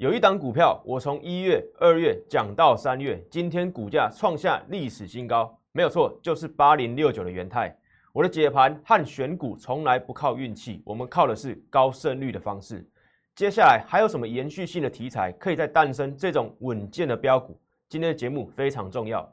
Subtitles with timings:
[0.00, 7.76] 有一档股票，我从一月、二月讲到三月，今天股价创下历史新高，没有错，就是八零六九的元泰。
[8.14, 12.82] 我的解盘和选股从来不靠运气，我们靠的是高胜率的方式。
[13.34, 17.60] 接下来还有什么延续性的题材可以再诞生这种稳健的标股？
[17.86, 19.30] 今天的节目非常重要。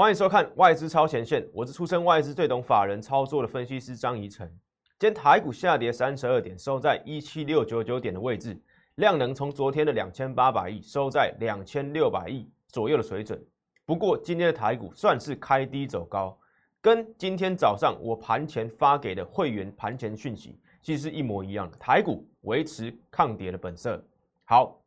[0.00, 4.48] 欢迎收看外资超前线，我是出身外资最懂法人操作的分析师张怡晨。
[4.98, 8.58] 今天台股下跌三十二点，收在一七六九九点的位置，
[8.94, 13.38] 量能从昨天的两千八百亿收在两千六百亿左右的水准。
[13.84, 16.34] 不过今天的台股算是开低走高，
[16.80, 24.02] 跟今天早上我盘前发给的会员盘前讯息其实是一模一样的，台股维持抗跌的本色。
[24.44, 24.80] 好，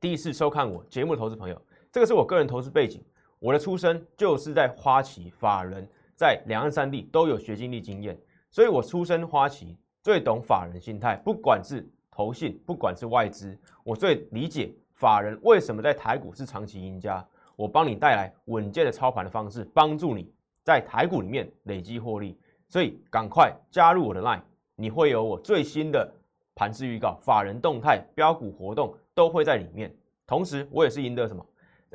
[0.00, 3.00] 第一次收看我节目的投资朋友，这个是我个人投资背景。
[3.42, 8.16] 我的出身就是在花旗，法人在两岸三地都有学经历经验，
[8.52, 11.16] 所以我出身花旗，最懂法人心态。
[11.24, 17.26] 不管是投信，不管是外资，我最理解法人为什么在台股是长期赢家。
[17.56, 22.38] 我帮你带来稳健的操盘的方式，帮助你在台股里面累积获利。
[22.68, 24.42] 所以赶快加入我的 Line，
[24.76, 26.08] 你会有我最新的
[26.54, 29.92] 盘势预告、法人动态、标股活动都会在里面。
[30.28, 31.44] 同时，我也是赢得什么？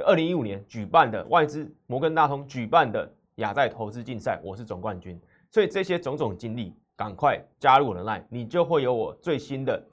[0.04, 5.20] 二零一五年举办的外资摩根大通举办的亚太投资竞赛，我是总冠军。
[5.50, 9.84] 所以这些种种经历，赶快加入我的 line，你就会有我最新的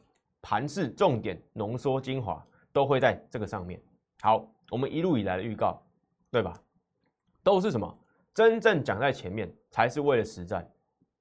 [0.43, 3.81] 盘式重点浓缩精华，都会在这个上面。
[4.21, 5.81] 好，我们一路以来的预告，
[6.31, 6.61] 对吧？
[7.43, 7.99] 都是什么？
[8.35, 10.69] 真正讲在前面，才是为了实战，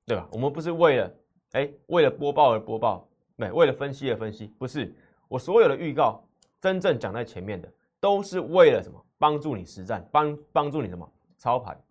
[0.06, 0.28] 对吧？
[0.32, 1.14] 我们不是为了
[1.52, 4.94] 哎为了播报而播报，对，为了分析而分析，不是。
[5.30, 6.22] 我所有的预告，
[6.60, 7.72] 真正讲在前面的。
[8.04, 9.02] 都是为了什么？
[9.18, 11.82] 帮助你实战，帮帮助你什么操盘。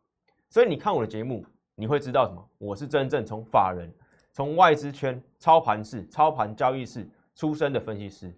[0.51, 1.43] 所以你看我的节目，
[1.75, 2.49] 你会知道什么？
[2.59, 3.91] 我是真正从法人、
[4.31, 8.31] 从外资圈操盘室、操盘交易室出身的分析师，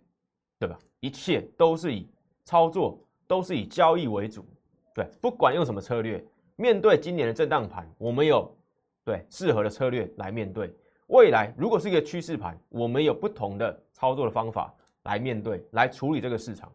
[0.56, 0.78] 对吧？
[1.00, 2.08] 一切都是以
[2.44, 4.46] 操作，都是以交易为主。
[4.94, 8.56] 对，不管用什么策略，面对今年的震荡盘，我们有
[9.04, 10.72] 对适合的策略来面对。
[11.08, 14.72] 未来如果是一个趋势盘，我们有不同的操作的方法
[15.02, 16.70] 来面对，来处理这个市场。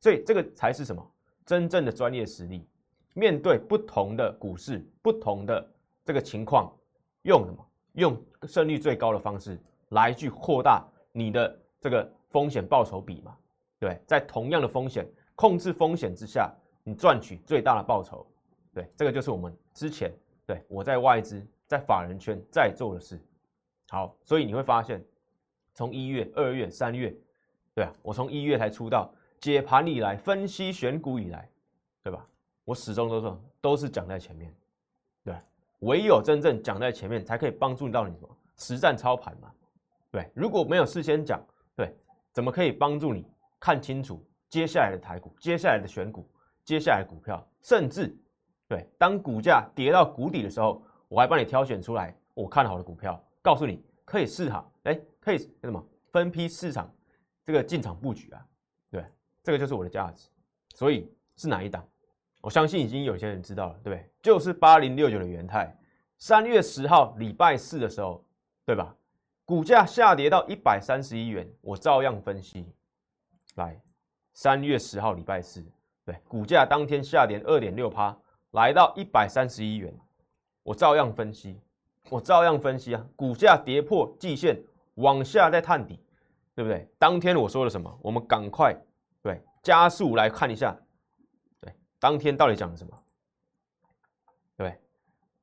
[0.00, 1.04] 所以这个才是什么
[1.44, 2.66] 真正的专业实力？
[3.14, 5.68] 面对不同的股市、不同的
[6.04, 6.72] 这个情况，
[7.22, 7.64] 用什么？
[7.94, 9.58] 用胜率最高的方式
[9.88, 13.36] 来去扩大你的这个风险报酬比嘛？
[13.80, 15.04] 对，在同样的风险
[15.34, 16.52] 控制风险之下，
[16.84, 18.24] 你赚取最大的报酬。
[18.72, 20.12] 对，这个就是我们之前
[20.46, 23.20] 对我在外资、在法人圈在做的事。
[23.88, 25.04] 好，所以你会发现，
[25.74, 27.12] 从一月、二月、三月，
[27.74, 29.12] 对啊，我从一月才出道。
[29.40, 31.48] 解盘以来，分析选股以来，
[32.02, 32.26] 对吧？
[32.64, 34.54] 我始终都说，都是讲在前面，
[35.24, 35.34] 对。
[35.80, 39.50] 唯有真正讲在前面，才可以帮助到你什么实战操盘嘛，
[40.10, 40.28] 对。
[40.34, 41.40] 如果没有事先讲，
[41.76, 41.96] 对，
[42.32, 43.24] 怎么可以帮助你
[43.60, 46.28] 看清楚接下来的台股、接下来的选股、
[46.64, 48.14] 接下来的股票，甚至
[48.66, 56.92] 对，当股价跌到谷底的时候，我还帮你挑选出来我看好的股票，告诉你可以试好，哎，可以什么分批市场
[57.44, 58.44] 这个进场布局啊。
[59.48, 60.28] 这个就是我的价值，
[60.74, 61.82] 所以是哪一档？
[62.42, 64.06] 我相信已经有些人知道了，对不对？
[64.20, 65.74] 就是八零六九的元泰，
[66.18, 68.22] 三月十号礼拜四的时候，
[68.66, 68.94] 对吧？
[69.46, 72.70] 股价下跌到一百三十一元，我照样分析。
[73.54, 73.80] 来，
[74.34, 75.64] 三月十号礼拜四，
[76.04, 78.14] 对，股价当天下跌二点六趴，
[78.50, 79.90] 来到一百三十一元，
[80.62, 81.58] 我照样分析，
[82.10, 83.02] 我照样分析啊！
[83.16, 84.62] 股价跌破季线，
[84.96, 85.98] 往下再探底，
[86.54, 86.86] 对不对？
[86.98, 87.98] 当天我说了什么？
[88.02, 88.78] 我们赶快。
[89.62, 90.76] 加速来看一下，
[91.60, 93.02] 对，当天到底讲了什么？
[94.56, 94.80] 对，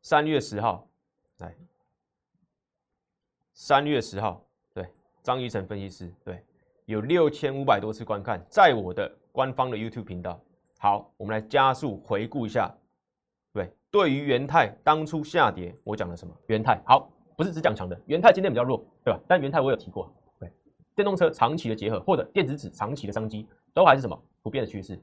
[0.02, 0.88] 三月十号，
[1.38, 1.56] 来，
[3.54, 4.90] 三月十号，对，
[5.22, 6.44] 张一成分析师，对，
[6.86, 10.40] 有六千五百多次观看，在我的官方的 YouTube 频道。
[10.80, 12.76] 好，我们来加速回顾一下，
[13.54, 16.36] 对，对于元泰当初下跌，我讲了什么？
[16.48, 19.20] 元泰好，不是只讲强的，元泰今天比较弱，对吧？
[19.28, 20.52] 但元泰我有提过，对，
[20.96, 23.48] 电动车长期的结合或者电子纸长期的商机。
[23.76, 24.98] 都还是什么不变的趋势。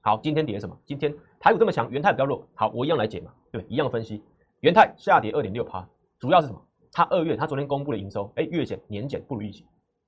[0.00, 0.76] 好，今天跌什么？
[0.84, 2.46] 今天台股这么强，元泰比较弱。
[2.54, 4.22] 好，我一样来解嘛，对，一样分析。
[4.60, 5.88] 元泰下跌二点六趴，
[6.18, 6.60] 主要是什么？
[6.90, 9.64] 它二月它昨天公布的营收，哎，月减年减不如预期。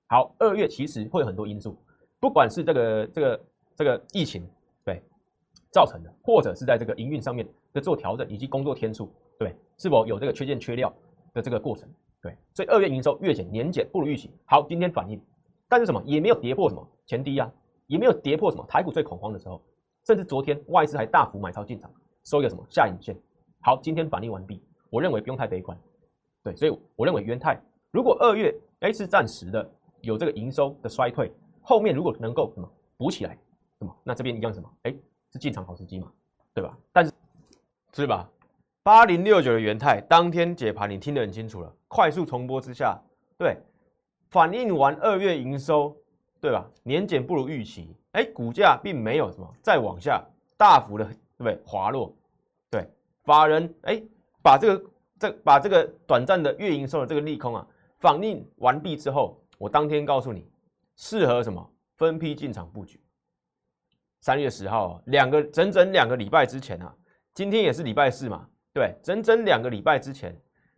[0.09, 1.77] 好，二月其实会有很多因素，
[2.19, 3.41] 不管是这个这个
[3.77, 4.45] 这个疫情
[4.85, 5.01] 对
[5.71, 10.93] 造成的，或者是在这个营运上面的做调整，以及工作天数对是否有这个缺件缺料
[11.33, 11.89] 的这个过程
[12.21, 14.31] 对，所以二月营收月减年减不如预期。
[14.47, 15.21] 好，今天反应，
[15.69, 17.51] 但是什么也没有跌破什么前低呀，
[17.90, 19.60] 也没有跌破什么台股最恐慌的时候，
[20.06, 21.90] 甚至昨天外资还大幅买超进场，
[22.22, 23.16] 收一个什么下影线。
[23.62, 25.76] 好，今天反应完毕，我认为不用太悲观。
[26.44, 27.60] 对，所以我认为元泰
[27.90, 29.69] 如果二月哎是暂时的
[30.02, 31.32] 有这个营收的衰退，
[31.62, 33.37] 后面如果能够什么补起来，
[33.81, 34.94] 什么那这边一样什么哎
[35.32, 36.12] 是进场好时机嘛，
[36.54, 36.78] 对吧？
[36.92, 37.12] 但是
[37.92, 38.31] 是吧？
[38.84, 42.96] 八零六九的元泰当天解盘你听得很清楚了，快速重播之下，
[43.37, 43.58] 对，
[44.31, 45.94] 反映完二月营收，
[46.40, 46.69] 对吧？
[46.82, 50.25] 年检不如预期，哎，股价并没有什么再往下
[50.56, 52.14] 大幅的对不对滑落，
[52.70, 52.88] 对，
[53.25, 54.02] 法人哎
[54.42, 54.90] 把这个。
[55.20, 57.66] 这把这个短暂的月营收的这个利空啊，
[57.98, 60.50] 反映完毕之后，我当天告诉你，
[60.96, 62.98] 适合什么分批进场布局。
[64.22, 66.96] 三月十号，两个整整两个礼拜之前啊，
[67.34, 70.34] 今天也是礼拜四嘛，对，整整两个礼拜之前，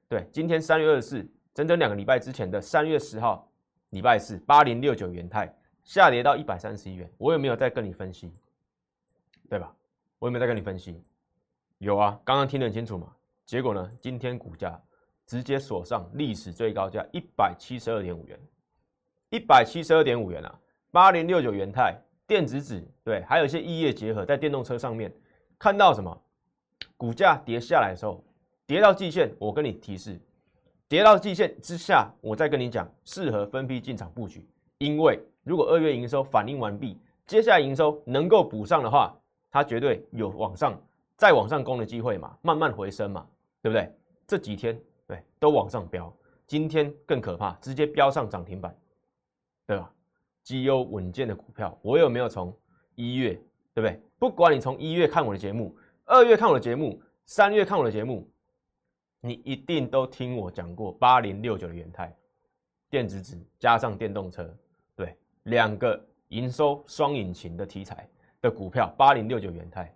[0.08, 3.48] 对，今天三月二十四，整整两个礼拜之前的三月十号，
[3.92, 5.54] 礼拜四，八零六九元泰
[5.84, 8.32] 下跌到一百三十一元，我有没有在跟你分析？
[9.50, 9.70] 对吧？
[10.18, 10.98] 我有没有在跟你分析？
[11.76, 13.14] 有啊，刚刚听得很清楚嘛。
[13.44, 13.92] 结果呢？
[14.00, 14.80] 今天股价
[15.26, 18.40] 直接锁上历史最高价一百七十二点五元，
[19.28, 20.58] 一百七十二点五元啊！
[20.90, 21.94] 八零六九元泰
[22.26, 25.12] 电子纸对，还有一些异业结合在电动车上面
[25.58, 26.22] 看到什么？
[26.96, 28.24] 股价跌下来的时候，
[28.64, 30.18] 跌到季线，我跟你提示，
[30.92, 34.46] 跌到季线之下，我再跟你讲适合分批进场布局。
[34.76, 39.18] 因为如果二月营收反应完毕，接下来营收能够补上的话，
[39.50, 40.78] 它绝对有往上
[41.16, 43.26] 再往上攻的机会嘛，慢慢回升嘛。
[43.62, 43.90] 对不对？
[44.26, 46.14] 这几天对都往上飙，
[46.46, 48.76] 今天更可怕，直接飙上涨停板，
[49.66, 49.90] 对吧？
[50.42, 52.54] 绩优稳健的股票，我有没有从
[52.96, 53.32] 一月，
[53.72, 53.98] 对不对？
[54.18, 55.74] 不管你从一月看我的节目，
[56.04, 58.28] 二月看我的节目，三月看我的节目，
[59.22, 62.14] 你一定都听我讲过八零六九的元泰
[62.90, 64.54] 电子纸加上电动车，
[64.94, 65.98] 对，两个
[66.28, 68.06] 营收双引擎的题材
[68.40, 69.94] 的股票，八零六九元泰，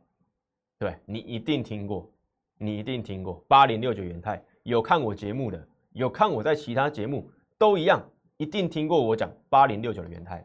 [0.78, 2.11] 对你一定听过。
[2.58, 8.02] 你一定听过八零六九元泰，有看我节目的，有看我在其他节目都一样，
[8.38, 10.38] 一定听过我讲八零六九的元泰。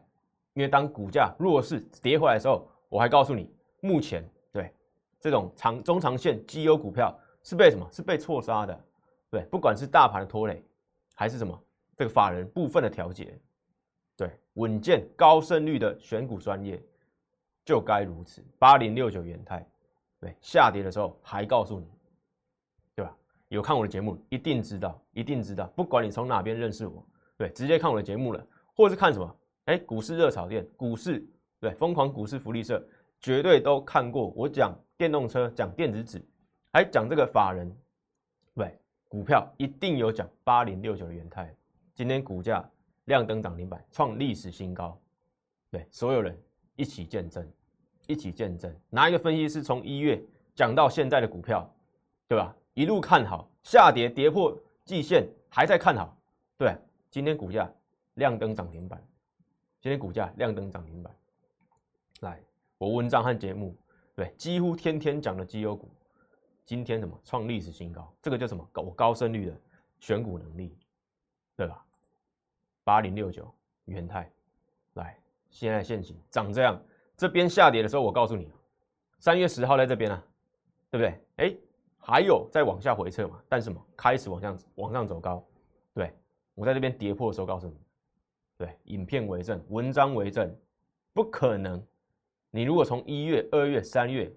[0.52, 3.48] 因为当股价弱势跌回来的时候，我还告诉你，
[3.80, 4.70] 目前对
[5.18, 7.88] 这种长中长线绩优股票是被什么？
[7.90, 8.84] 是被错杀的。
[9.30, 10.64] 对，不管是大盘的拖累，
[11.14, 11.58] 还是什么
[11.96, 13.38] 这个法人部分的调节，
[14.16, 16.82] 对稳健高胜率的选股专业，
[17.64, 18.44] 就该如此。
[18.58, 19.66] 八零六九元泰，
[20.20, 21.86] 对下跌的时候还告诉你。
[22.94, 23.16] 对吧
[23.48, 25.66] 有看我的节目，一定知道，一定知道。
[25.74, 27.04] 不管你从哪边认识我，
[27.36, 29.36] 对，直接看我的节目了，或是看什么？
[29.64, 31.24] 哎，股市热炒店，股市
[31.58, 32.84] 对，疯狂股市福利社，
[33.20, 34.28] 绝对都看过。
[34.36, 36.22] 我讲电动车，讲电子纸，
[36.72, 37.70] 还讲这个法人，
[38.54, 38.74] 对，
[39.06, 41.54] 股票一定有讲八零六九的元泰，
[41.94, 42.66] 今天股价
[43.04, 44.98] 亮灯涨停板，创历史新高。
[45.70, 46.34] 对，所有人
[46.74, 47.46] 一起见证，
[48.06, 48.74] 一起见证。
[48.88, 50.18] 哪一个分析师从一月
[50.54, 51.70] 讲到现在的股票，
[52.26, 52.56] 对吧？
[52.72, 56.16] 一路看好，下跌跌破季线，还在看好。
[56.56, 56.74] 对，
[57.10, 57.70] 今天股价
[58.14, 58.98] 亮灯涨停板，
[59.82, 61.14] 今天股价亮灯涨停板。
[62.20, 62.40] 来，
[62.78, 63.76] 我文章和节目，
[64.14, 65.90] 对，几乎天天讲的绩优股，
[66.64, 68.12] 今天什么创历史新高？
[68.22, 68.66] 这个叫什么？
[68.72, 69.60] 高高胜率的
[70.00, 70.76] 选股能力，
[71.56, 71.84] 对吧？
[72.84, 73.52] 八零六九
[73.86, 74.30] 元泰，
[74.94, 75.18] 来，
[75.50, 76.80] 现在现行长这样，
[77.16, 78.50] 这边下跌的时候，我告诉你，
[79.18, 80.24] 三月十号在这边啊，
[80.90, 81.20] 对不对？
[81.36, 81.56] 哎。
[82.04, 83.40] 还有再往下回撤嘛？
[83.48, 85.40] 但是什么开始往上往上走高？
[85.94, 86.12] 对
[86.56, 87.76] 我在这边跌破的时候告诉你，
[88.58, 90.52] 对，影片为证，文章为证，
[91.12, 91.80] 不可能。
[92.50, 94.28] 你如果从一月、二月、三月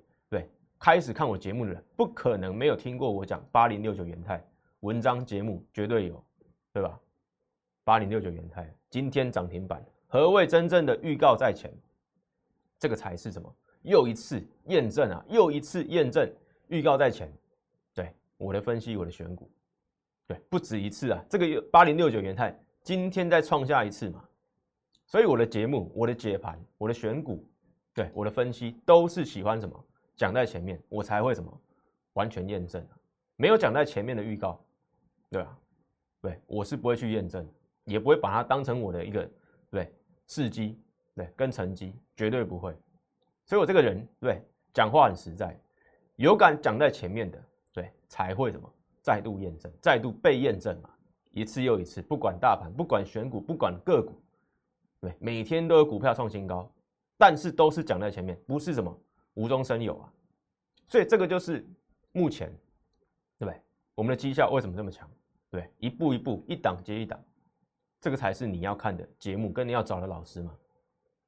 [0.86, 4.40] 开始看我节目的人，不可能没有听过我讲八零六九元泰
[4.82, 6.24] 文章节目，绝对有，
[6.72, 7.00] 对吧？
[7.84, 11.74] 八零六九元泰今天涨停板，何谓真正的预告在前？
[12.78, 13.52] 这个才是什么？
[13.82, 15.26] 又一次验证啊！
[15.28, 16.32] 又一次验证，
[16.68, 17.34] 预告在前。
[17.92, 19.50] 对我的分析，我的选股，
[20.28, 21.26] 对，不止一次啊！
[21.28, 24.24] 这个八零六九元泰今天再创下一次嘛，
[25.08, 27.44] 所以我的节目、我的解盘、我的选股，
[27.92, 29.84] 对，我的分析都是喜欢什么
[30.16, 31.62] 讲在前面，我才会什么
[32.14, 32.86] 完全验证
[33.36, 34.60] 没有讲在前面的预告，
[35.30, 35.58] 对吧？
[36.22, 37.48] 对，我是不会去验证，
[37.84, 39.30] 也不会把它当成我的一个
[39.70, 39.94] 对
[40.28, 40.80] 事机，
[41.16, 42.76] 对，跟成绩绝对不会。
[43.46, 44.42] 所以我这个人对
[44.74, 45.60] 讲话很实在，
[46.16, 47.42] 有敢讲在前面的。
[47.74, 50.90] 对，才会什么再度验证，再度被验证嘛，
[51.32, 54.14] 一次又一次，不管大盘，不管选股，不管个股，
[55.02, 56.72] 对，每天都有股票创新高，
[57.18, 58.98] 但是都是讲在前面，不是什么
[59.36, 60.12] 无中生有啊，
[60.88, 61.66] 所以这个就是
[62.12, 62.50] 目前，
[63.38, 63.62] 对不对？
[63.94, 65.10] 我们的绩效为什么这么强？
[65.50, 67.24] 对，一步一步，一档接一档，
[68.02, 70.54] 这个才是你要看的节目，跟你要找的老师嘛，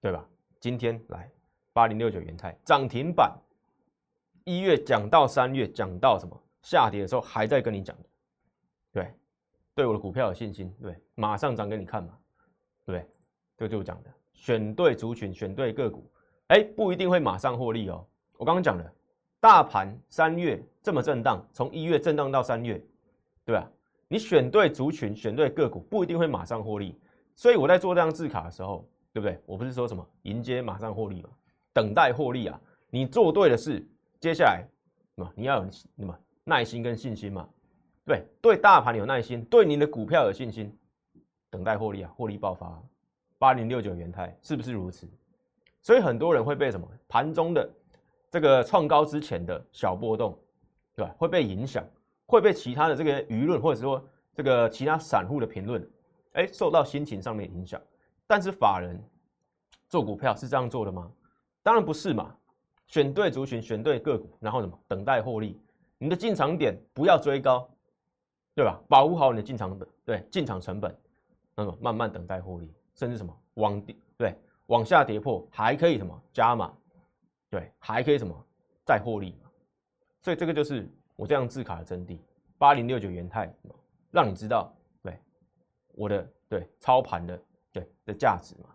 [0.01, 0.27] 对吧？
[0.59, 1.31] 今天来
[1.71, 3.37] 八零六九元泰涨停板，
[4.43, 7.95] 一月讲到三月讲到什么下跌的时候还在跟你讲，
[8.91, 9.13] 对，
[9.75, 12.17] 对我的股票有信心，对，马上涨给你看嘛，
[12.85, 13.07] 对？
[13.57, 16.09] 这个就是讲的，选对族群，选对个股，
[16.47, 18.05] 哎，不一定会马上获利哦。
[18.37, 18.93] 我刚刚讲了，
[19.39, 22.81] 大盘三月这么震荡，从一月震荡到三月，
[23.43, 23.69] 对吧？
[24.07, 26.97] 你选对族群，选对个股，不一定会马上获利。
[27.35, 29.37] 所以我在做这张字卡的时候，对不对？
[29.45, 31.29] 我不是说什么迎接马上获利嘛，
[31.73, 32.59] 等待获利啊。
[32.89, 33.85] 你做对的事，
[34.21, 34.63] 接下来
[35.15, 37.45] 嘛，你要有什么耐心跟信心嘛？
[38.05, 40.73] 对，对大盘有耐心，对你的股票有信心，
[41.49, 42.81] 等待获利啊，获利爆发。
[43.37, 45.05] 八零六九元泰是不是如此？
[45.87, 47.69] 所以很多人会被什么盘中的
[48.29, 50.37] 这个创高之前的小波动，
[50.97, 51.05] 对？
[51.17, 51.81] 会被影响。
[52.25, 55.89] 会被其他的这个舆论，或者说这个其他散户的评论，
[56.33, 57.81] 哎，受到心情上面影响。
[58.27, 59.01] 但是法人
[59.87, 61.09] 做股票是这样做的吗？
[61.63, 62.35] 当然不是嘛。
[62.87, 64.77] 选对族群，选对个股，然后什么？
[64.89, 65.57] 等待获利。
[65.97, 67.65] 你的进场点不要追高，
[68.53, 68.77] 对吧？
[68.89, 70.93] 保护好你的进场的对进场成本，
[71.55, 74.35] 那么慢慢等待获利，甚至什么往跌对
[74.67, 76.73] 往下跌破还可以什么加码，
[77.49, 78.33] 对，还可以什么
[78.85, 79.35] 再获利。
[80.21, 80.89] 所以这个就是。
[81.17, 82.19] 我这样字卡的真谛，
[82.59, 83.51] 八零六九元泰，
[84.11, 84.71] 让你知道，
[85.01, 85.19] 对
[85.95, 87.41] 我的对操盘的
[87.73, 88.69] 对的价值嘛？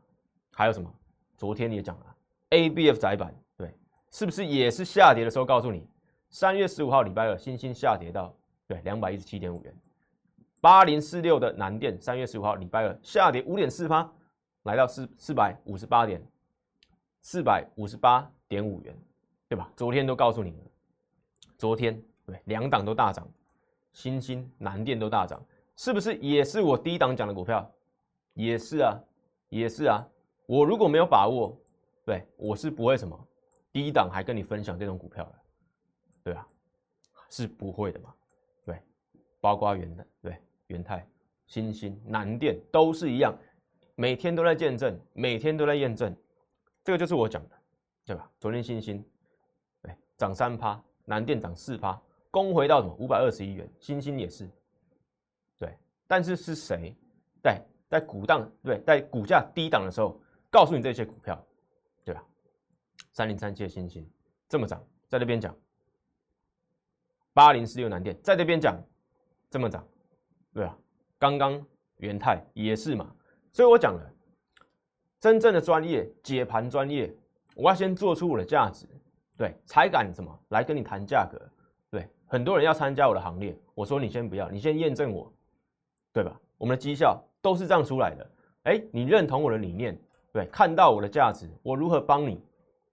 [0.51, 0.93] 还有什么？
[1.37, 2.17] 昨天也讲了
[2.49, 3.73] ，A B F 窄板，对，
[4.11, 5.89] 是不是也是下跌的时候告诉你？
[6.31, 8.35] 三月十五号礼拜二，星星下跌到
[8.67, 9.73] 对两百一十七点五元。
[10.61, 14.13] 八零四六的南电，三月十五号礼拜二下跌五点四八，
[14.65, 16.23] 来到四四百五十八点
[17.21, 18.97] 四百五十八点五元，
[19.49, 19.71] 对吧？
[19.77, 20.71] 昨天都告诉你了，
[21.57, 22.03] 昨天。
[22.25, 23.29] 对，两档都大涨，
[23.93, 27.69] 新兴、南电都大涨，是不是也是我低档讲的股票？
[28.35, 28.97] 也是啊，
[29.49, 30.07] 也是啊。
[30.47, 31.61] 我如果没有把握，
[32.05, 33.29] 对我是不会什么
[33.73, 35.35] 低档还跟你分享这种股票的，
[36.23, 36.47] 对啊，
[37.29, 38.15] 是不会的嘛。
[38.65, 38.81] 对，
[39.41, 40.37] 包括元的，对
[40.69, 41.05] 元泰、
[41.47, 43.37] 新兴、南电都是一样，
[44.03, 46.13] 每天都在见证，每天都在验证，
[46.83, 47.57] 这个就是我讲的，
[48.05, 48.29] 对吧？
[48.41, 49.05] 昨天新兴，
[49.81, 51.97] 对涨三趴，南电涨四趴。
[52.29, 54.51] 攻回到什么五百二十一元，星星也是，
[55.57, 55.79] 对，
[56.09, 56.93] 但是是谁
[57.41, 61.41] 在在股档对在股价低档的时候告诉你这些股票，
[62.03, 62.25] 对吧？
[63.13, 64.05] 三零三七的星星
[64.49, 65.57] 这么涨，在这边讲，
[67.33, 68.77] 八零四六南电在那边讲
[69.49, 69.87] 这么涨，
[70.53, 70.77] 对吧？
[71.21, 71.65] 刚刚
[71.99, 73.15] 元泰也是嘛，
[73.53, 74.13] 所以我讲了，
[75.21, 77.15] 真正的专业解盘专业，
[77.55, 78.87] 我要先做出我的价值，
[79.37, 81.39] 对，才敢什么来跟你谈价格。
[81.91, 85.31] 对很多人要参加我的行列，我说你先不要，你先验证我，
[86.13, 86.41] 对吧？
[86.57, 88.31] 我们的绩效都是这样出来的。
[88.63, 90.01] 哎，你认同我的理念，
[90.33, 92.43] 对，看到我的价值，我如何帮你，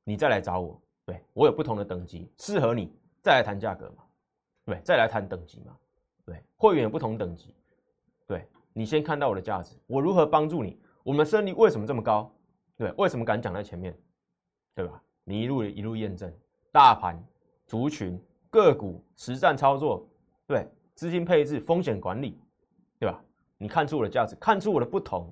[0.04, 4.04] 你再来找我，对我有不同的等级，适合你再来谈价格嘛，
[4.66, 5.78] 对，再来谈等级嘛，
[6.26, 7.56] 对，会员有不同等级，
[8.74, 10.80] 你先看到我的价值，我如何帮助你？
[11.04, 12.32] 我们胜率为什么这么高？
[12.78, 13.98] 对，为什么敢讲在前面？
[14.76, 15.02] 对吧？
[15.24, 16.34] 你一路一路验证，
[16.72, 17.22] 大盘
[17.66, 18.20] 族群。
[18.52, 20.10] 个股实战操作，
[20.48, 22.42] 对资金配置、风险管理，
[22.98, 23.24] 对吧？
[23.60, 25.32] 你看出我的价值，看出我的不同，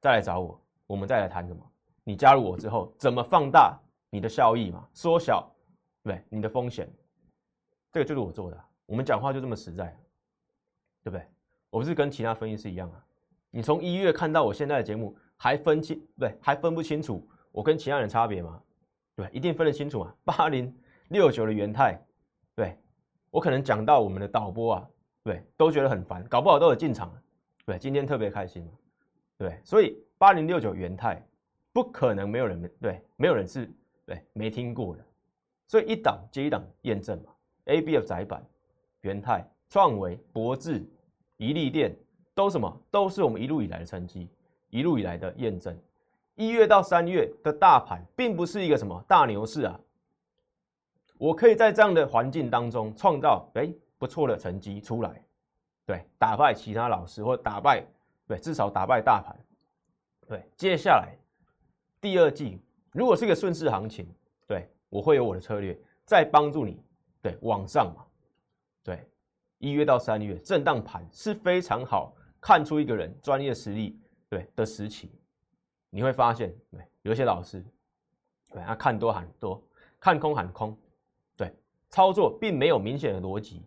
[0.00, 1.64] 再来找我，我们再来谈什么？
[2.02, 3.78] 你加入我之后，怎么放大
[4.10, 4.84] 你的效益嘛？
[4.92, 5.48] 缩小
[6.02, 6.92] 对你的风险，
[7.92, 8.64] 这个就是我做的。
[8.84, 9.96] 我们讲话就这么实在，
[11.04, 11.24] 对不对？
[11.70, 13.04] 我不是跟其他分析师一样啊。
[13.50, 18.60] 你从一月看到我现在的节目，还分清不对，还分不清楚我跟其他人差别吗？
[19.14, 20.14] 对，一定分得清楚啊。
[20.24, 20.74] 八零
[21.08, 22.00] 六九的元泰。
[22.54, 22.78] 对，
[23.30, 24.88] 我可能讲到我们的导播啊，
[25.22, 27.14] 对，都觉得很烦，搞不好都有进场
[27.66, 28.66] 对，今天特别开心
[29.36, 31.22] 对，所以八零六九元泰
[31.72, 33.70] 不可能没有人对，没有人是
[34.06, 35.04] 对没听过的，
[35.66, 37.32] 所以一档接一档验证嘛
[37.66, 38.42] ，A B F 窄板、
[39.02, 40.82] 元泰、创维、博智、
[41.36, 41.94] 一利电
[42.34, 44.28] 都什么，都是我们一路以来的成绩，
[44.70, 45.76] 一路以来的验证。
[46.34, 49.80] 一月到三月的大盘并不是一个什么大牛市啊。
[51.18, 55.24] 我可以在这样的环境当中创造哎不错的成绩出来，
[55.86, 57.82] 对，打败其他老师或打败
[58.28, 59.34] 对，至少打败大盘，
[60.28, 60.46] 对。
[60.56, 61.16] 接下来
[62.02, 62.60] 第二季
[62.92, 64.06] 如果是一个顺势行情，
[64.46, 66.82] 对我会有我的策略再帮助你，
[67.22, 68.04] 对，往上嘛，
[68.84, 69.00] 对。
[69.58, 73.98] 一月到三月震荡盘是非常好看出一个人专业实力
[74.28, 75.10] 对的时期，
[75.90, 77.64] 你会发现对有些老师
[78.50, 79.62] 对他看多喊多，
[79.98, 80.76] 看空喊空。
[81.36, 81.52] 对
[81.88, 83.62] 操作并没有明显的逻辑，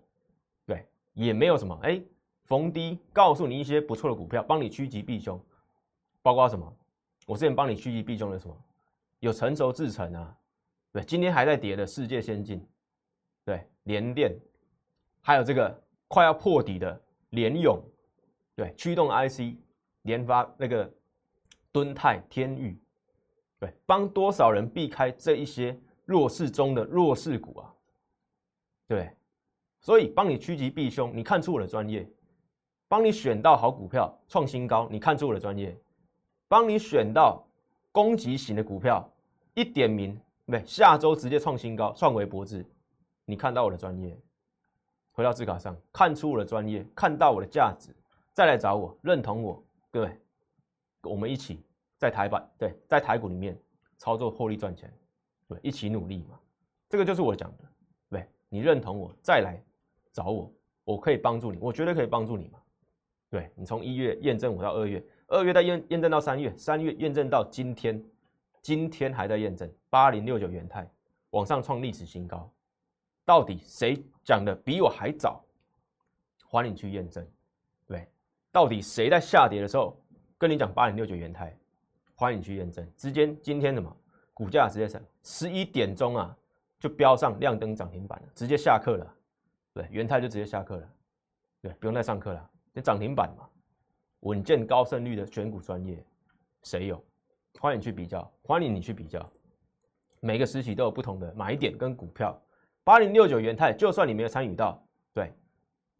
[0.65, 2.01] 对，也没有什么哎，
[2.43, 5.39] 逢低告诉你一些不错的股票，帮你趋吉避凶，
[6.21, 6.71] 包括什么？
[7.25, 8.55] 我之前帮你趋吉避凶的什么？
[9.19, 10.37] 有成熟制成啊，
[10.91, 12.65] 对，今天还在跌的世界先进，
[13.45, 14.35] 对，联电，
[15.21, 17.81] 还有这个快要破底的联勇，
[18.55, 19.55] 对，驱动 IC，
[20.03, 20.91] 联发那个
[21.71, 22.77] 敦泰、天域，
[23.59, 27.73] 对，帮多少人避开这一些弱势中的弱势股啊，
[28.87, 29.11] 对，
[29.81, 32.09] 所以帮你趋吉避凶，你看出我的专业，
[32.87, 35.77] 帮你选到好股票创新高，你看出我的专业，
[36.47, 37.45] 帮你选到
[37.91, 39.07] 攻击型的股票。
[39.55, 42.65] 一点名，对，下周直接创新高，创维博智。
[43.25, 44.17] 你看到我的专业，
[45.19, 47.93] 回到字卡上，看出我的专业，看到我的价值，
[48.31, 49.61] 再来找我，认同我，
[49.91, 50.17] 各位，
[51.01, 51.61] 我们一起
[51.97, 53.59] 在台版，对，在台股里面
[53.97, 54.89] 操作获利赚钱，
[55.45, 56.39] 对，一起努力嘛。
[56.87, 57.65] 这个就是我讲的，
[58.09, 59.61] 对，你认同我，再来
[60.13, 60.49] 找我，
[60.85, 62.57] 我可以帮助你，我绝对可以帮助你嘛。
[63.29, 68.01] 对你从一月验证我到二月，二月再验验证到三月，三月验证到今天。
[68.61, 70.89] 今天还在验证八零六九元泰
[71.31, 72.49] 往上创历史新高，
[73.29, 75.39] 到底谁讲的比我还早？
[76.47, 77.23] 欢迎你去验证，
[77.85, 78.07] 对，
[78.51, 79.95] 到底谁在下跌的时候
[80.35, 81.55] 跟你讲八点六九元泰？
[82.15, 82.83] 欢迎你去验证。
[82.97, 83.95] 之间今天什么
[84.33, 86.35] 股价直接升，十一点钟啊
[86.79, 89.15] 就飙上亮灯涨停板了，直接下课了。
[89.75, 90.89] 对，元泰就直接下课了，
[91.61, 93.47] 对，不用再上课了，就涨停板嘛，
[94.21, 96.03] 稳健高胜率的选股专业，
[96.63, 96.99] 谁有？
[97.59, 99.23] 欢迎去比较，欢迎你去比较，
[100.19, 102.35] 每个时期都有不同的买点跟股票。
[102.89, 105.31] 八零六九元泰，就算你没有参与到，对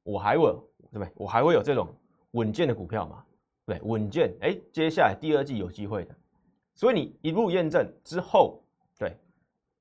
[0.02, 0.60] 我还有
[0.92, 1.08] 对不对？
[1.14, 1.88] 我还会有这种
[2.32, 3.24] 稳健的股票嘛？
[3.64, 6.16] 对，稳健，哎，接下来第二季有机会的。
[6.74, 8.60] 所以你一路验证之后，
[8.98, 9.16] 对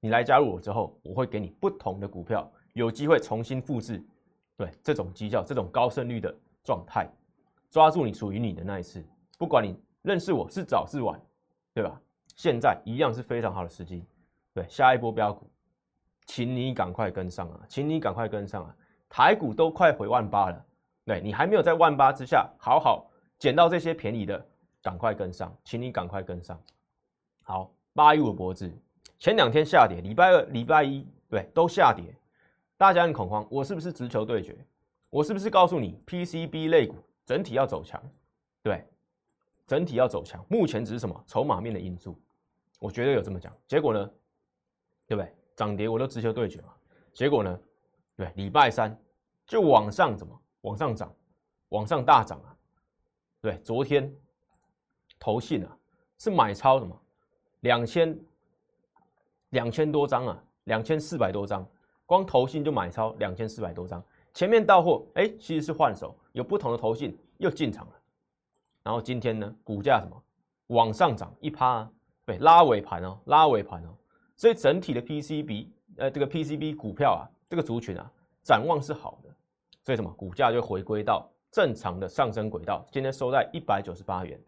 [0.01, 4.05] 你来加入我之后，我会给你不同的股票，有机会重新复制，
[4.59, 7.11] 对这种绩效、这种高胜率的状态，
[7.71, 9.03] 抓住你属于你的那一次，
[9.39, 11.19] 不管你认识我是早是晚。
[11.73, 11.99] 对吧？
[12.37, 14.05] 现在一样是非常好的时机，
[14.53, 15.49] 对下一波标股，
[16.29, 17.61] 请你赶快跟上啊！
[17.69, 18.77] 请你赶快跟上啊！
[19.09, 20.67] 台股都快回万八了，
[21.05, 24.47] 对你还没有在万八之下好好捡到这些便宜的，
[24.81, 26.57] 赶快跟上，请你赶快跟上。
[27.43, 28.73] 好，八一五脖子
[29.19, 32.05] 前两天下跌，礼拜二、礼拜一对都下跌，
[32.77, 34.57] 大家很恐慌，我是不是直球对决？
[35.11, 36.95] 我是不是告诉你 PCB 类股
[37.27, 38.01] 整体要走强？
[38.63, 38.85] 对。
[39.67, 42.19] 整体要走强，目前只是什么筹码面的因素，
[42.79, 43.55] 我觉得有这么讲。
[43.67, 44.11] 结果呢，
[45.07, 45.31] 对不对？
[45.59, 46.73] 涨跌我都直球对决嘛。
[47.13, 47.61] 结果呢，
[48.15, 48.97] 对，礼拜三
[49.45, 51.13] 就往上怎么往上涨，
[51.71, 52.57] 往上大涨啊。
[53.41, 54.15] 对，昨天
[55.19, 55.77] 投信啊
[56.17, 56.97] 是买超什么
[57.63, 58.17] 两千
[59.49, 61.69] 两千多张啊，两千四百多张，
[62.07, 64.01] 光投信就买超两千四百多张。
[64.33, 67.93] 前面到货，哎，其实是换手，有不同的投信又进场了。
[68.85, 70.23] 然后今天呢，股价什么
[70.69, 71.91] 往上涨一趴，
[72.25, 73.89] 对，拉尾盘哦，拉尾盘哦，
[74.39, 78.11] 所以整体的 PCB，呃，这个 PCB 股票啊，这个族群啊，
[78.45, 79.29] 展望是好的，
[79.85, 84.41] 所以什么股价就回归到正常的上升轨道，今天收在一百九十八元，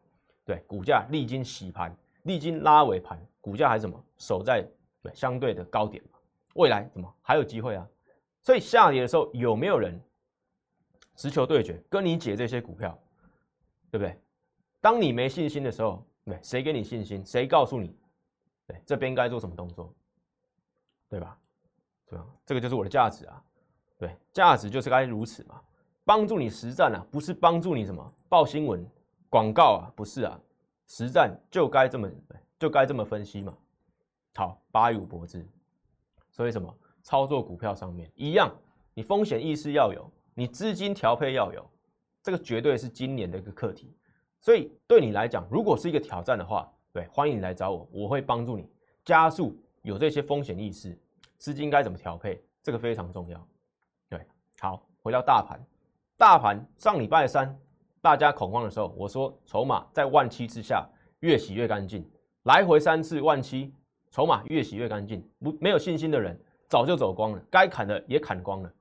[0.45, 4.65] 对，股价历经洗盘，历经拉尾盘，股价还是什么守在
[5.13, 6.19] 相对的高点嘛，
[6.55, 7.85] 未来怎么还有机会啊，
[8.43, 10.01] 所以下跌的时候有没有人
[11.17, 12.97] 直球对决跟你解这些股票，
[13.91, 14.17] 对不对？
[14.81, 17.27] 当你没信心的时候，对，谁给你信心？
[17.27, 17.93] 谁告诉你？
[18.85, 19.93] 这边该做什么动作？
[21.09, 21.39] 对吧？
[22.07, 22.27] 对吧？
[22.45, 23.43] 这个就是我的价值啊！
[23.99, 25.61] 对，价值就是该如此嘛，
[26.05, 28.85] 帮助你实战啊，不是帮助你什么报新闻、
[29.29, 30.41] 广告啊，不是啊，
[30.87, 32.11] 实战就该这么，
[32.59, 33.57] 就该这么分析嘛。
[34.35, 35.47] 好，八五博智，
[36.31, 38.51] 所以什么操作股票上面一样，
[38.95, 41.69] 你风险意识要有，你资金调配要有，
[42.23, 43.95] 这个绝对是今年的一个课题。
[44.41, 48.69] 所以对你来讲，如果是一个挑战的话，对，欢迎你来找我，我会帮助你。
[49.05, 50.99] 加速有这些风险意识，
[51.39, 53.47] 资金该怎么调配，这个非常重要。
[54.09, 54.27] 对，
[54.59, 55.61] 好，回到大盘，
[56.17, 57.57] 大盘上礼拜三
[58.01, 60.89] 大家恐慌的时候，我说筹码在万七之下
[61.21, 62.05] 越洗越干净，
[62.43, 63.73] 来回三次万七，
[64.11, 68.73] 筹码越洗越干净，不没有信心的人早就走光了，该砍的也砍光了，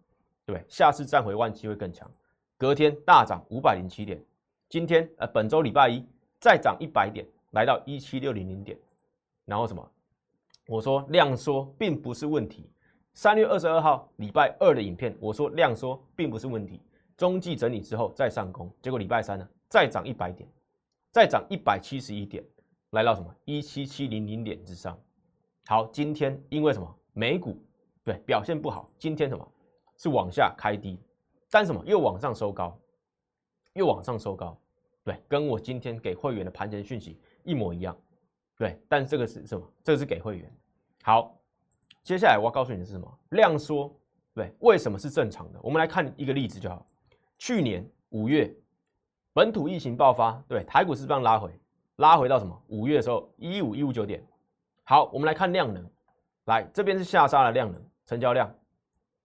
[0.46, 2.10] 对下次站回万七会更强，
[2.58, 4.20] 隔天大涨五百零七点。
[4.68, 6.06] 今天呃，本周礼拜一
[6.40, 8.78] 再涨一百点，来到一七六零零点，
[9.46, 9.92] 然后什么？
[10.68, 12.70] 我说量缩并不是问题。
[13.14, 16.82] 三月二十二号礼拜二的影片，我说量缩并不是问题。
[17.18, 20.48] 中继整理之后再上攻，结果礼拜三呢再涨一百点，
[21.12, 22.44] 再涨一百七十一点，
[22.92, 24.98] 来到什么一七七零零点之上。
[25.66, 26.96] 好，今天因为什么？
[27.14, 27.62] 美股
[28.04, 29.52] 对表现不好，今天什么？
[29.98, 30.98] 是往下开低，
[31.50, 32.80] 但什么又往上收高。
[33.74, 34.58] 又往上收高，
[35.04, 37.96] 对，跟我今天给会员的盘前讯息一模一样。
[38.58, 39.66] 对，但这个是什么？
[39.84, 40.52] 这个是给会员。
[41.04, 41.36] 好，
[42.04, 43.20] 接下来我要告诉你的是什么？
[43.30, 43.94] 量缩，
[44.34, 45.60] 对，为什么是正常的？
[45.62, 46.86] 我们来看一个例子就好。
[47.38, 48.54] 去年五月，
[49.32, 51.50] 本土疫情爆发，对，台股是不是拉回？
[51.96, 52.62] 拉回到什么？
[52.68, 54.22] 五月的时候，一五一五九点。
[54.84, 55.90] 好，我们来看量能，
[56.46, 58.54] 来这边是下杀的量能，成交量，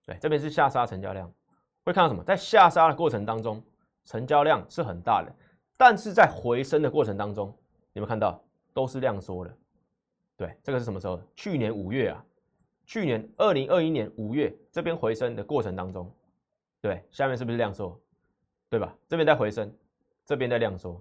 [0.06, 1.32] 对，这边是下杀成交量，
[1.84, 2.22] 会看到什么？
[2.22, 3.60] 在下杀的过程当中，
[4.04, 5.32] 成交量是很大的，
[5.76, 7.52] 但是在回升的过程当中，
[7.94, 8.40] 有没有看到
[8.72, 9.56] 都是量缩的？
[10.36, 11.20] 对，这个是什么时候？
[11.34, 12.24] 去年五月啊，
[12.86, 16.12] 去年二零二一年五月这边回升的过程当中，
[16.80, 17.98] 对，下面是不是量缩？
[18.68, 18.94] 对吧？
[19.08, 19.72] 这边在回升，
[20.24, 21.00] 这边在量缩，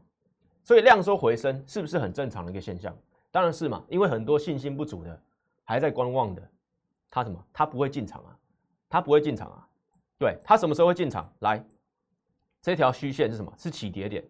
[0.63, 2.95] 所以量缩回升是不是很正常的一个现象？
[3.31, 5.19] 当然是嘛，因为很多信心不足的，
[5.63, 6.49] 还在观望的，
[7.09, 7.43] 他什么？
[7.51, 8.37] 他不会进场啊，
[8.87, 9.67] 他不会进场啊。
[10.19, 11.27] 对他什么时候会进场？
[11.39, 11.65] 来，
[12.61, 13.51] 这条虚线是什么？
[13.57, 14.23] 是起跌点，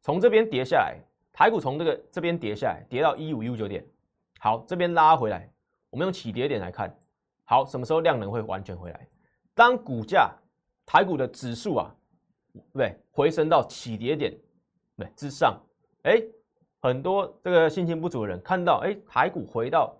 [0.00, 0.98] 从这边跌下来，
[1.38, 3.86] 台股从这个这边跌下来，跌到一五一五九点，
[4.40, 5.48] 好，这边拉回来，
[5.88, 6.92] 我们用起跌点来看，
[7.44, 9.08] 好，什么时候量能会完全回来？
[9.54, 10.34] 当股价
[10.84, 11.94] 台股的指数啊。
[12.72, 14.36] 对，回升到起跌点，
[14.96, 15.56] 对之上，
[16.02, 16.20] 哎，
[16.80, 19.96] 很多这个信心不足的人看到，哎，台股回到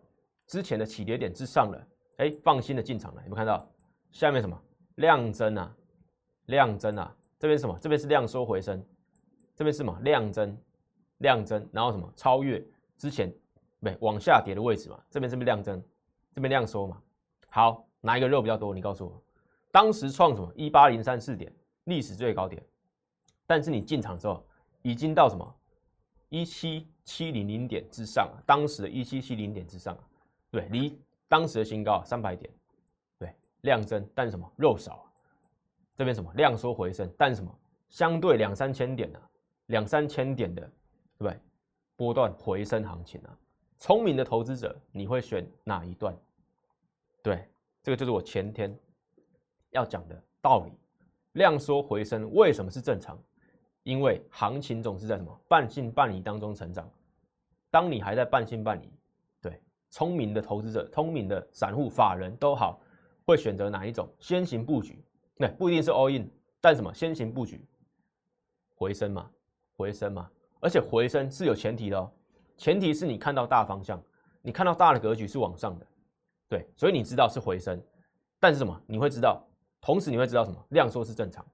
[0.49, 3.23] 之前的起跌点之上了，哎，放心的进场了。
[3.23, 3.65] 有没有看到
[4.11, 4.61] 下面什么
[4.97, 5.73] 量增啊？
[6.47, 7.17] 量增啊？
[7.39, 7.79] 这边什么？
[7.81, 8.85] 这边是量缩回升，
[9.55, 9.97] 这边是什么？
[10.03, 10.59] 量增，
[11.19, 12.13] 量增，然后什么？
[12.17, 12.65] 超越
[12.97, 13.31] 之前
[13.81, 14.99] 不对往下跌的位置嘛？
[15.11, 15.83] 这边是不是量增？
[16.35, 17.01] 这边量缩嘛？
[17.49, 18.75] 好，哪一个肉比较多？
[18.75, 19.23] 你告诉我，
[19.71, 20.53] 当时创什么？
[20.57, 21.53] 一八零三四点。
[21.85, 22.63] 历史最高点，
[23.47, 24.47] 但是你进场之后
[24.83, 25.57] 已经到什么
[26.29, 28.37] 一七七零零点之上啊？
[28.45, 30.05] 当时的一七七零点之上啊，
[30.51, 32.53] 对，离当时的新高三百点，
[33.19, 35.11] 对，量增，但是什么肉少？
[35.97, 37.51] 这边什么量缩回升，但是什么
[37.89, 39.19] 相对两三千点的
[39.69, 40.71] 两三千点的，
[41.19, 41.41] 对不对？
[41.97, 43.37] 波段回升行情啊，
[43.79, 46.17] 聪明的投资者你会选哪一段？
[47.23, 47.49] 对，
[47.83, 48.77] 这个就是我前天
[49.71, 50.73] 要讲的道理。
[51.33, 53.19] 量缩回升为什么是正常？
[53.83, 56.91] 因为行情总是在什么半信半疑当中成长。
[57.71, 58.91] 当你还在半信半疑，
[59.41, 62.81] 对聪明的投资者、聪明的散户、法人都好，
[63.25, 64.09] 会选择哪一种？
[64.19, 65.05] 先行布局，
[65.37, 66.29] 对，不一定是 all in，
[66.61, 66.93] 但什么？
[66.95, 67.65] 先行布局，
[68.75, 69.31] 回升嘛，
[69.77, 72.11] 回升嘛，而且回升是有前提的哦，
[72.57, 74.03] 前提是你看到大方向，
[74.43, 75.87] 你看到大的格局是往上的，
[76.49, 77.81] 对，所以你知道是回升，
[78.41, 78.81] 但是什么？
[78.87, 79.45] 你会知道。
[79.81, 81.47] 同时你会知道什么量缩是正常，